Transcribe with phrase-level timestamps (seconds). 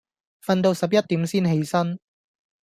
[0.43, 1.99] 訓到十一點先起身